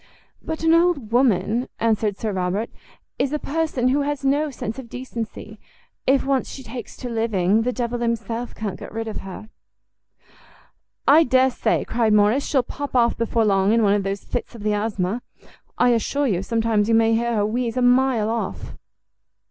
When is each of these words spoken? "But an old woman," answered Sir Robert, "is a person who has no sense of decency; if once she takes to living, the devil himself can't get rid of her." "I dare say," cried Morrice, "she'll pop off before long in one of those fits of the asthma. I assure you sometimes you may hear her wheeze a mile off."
"But 0.41 0.63
an 0.63 0.73
old 0.73 1.11
woman," 1.11 1.69
answered 1.79 2.17
Sir 2.17 2.31
Robert, 2.33 2.71
"is 3.19 3.31
a 3.31 3.37
person 3.37 3.89
who 3.89 4.01
has 4.01 4.25
no 4.25 4.49
sense 4.49 4.79
of 4.79 4.89
decency; 4.89 5.59
if 6.07 6.25
once 6.25 6.49
she 6.49 6.63
takes 6.63 6.97
to 6.97 7.07
living, 7.07 7.61
the 7.61 7.71
devil 7.71 7.99
himself 7.99 8.55
can't 8.55 8.79
get 8.79 8.91
rid 8.91 9.07
of 9.07 9.17
her." 9.17 9.49
"I 11.07 11.23
dare 11.23 11.51
say," 11.51 11.85
cried 11.85 12.13
Morrice, 12.13 12.47
"she'll 12.47 12.63
pop 12.63 12.95
off 12.95 13.15
before 13.15 13.45
long 13.45 13.73
in 13.73 13.83
one 13.83 13.93
of 13.93 14.01
those 14.01 14.23
fits 14.23 14.55
of 14.55 14.63
the 14.63 14.73
asthma. 14.73 15.21
I 15.77 15.89
assure 15.89 16.25
you 16.25 16.41
sometimes 16.41 16.89
you 16.89 16.95
may 16.95 17.13
hear 17.13 17.35
her 17.35 17.45
wheeze 17.45 17.77
a 17.77 17.83
mile 17.83 18.27
off." 18.31 18.73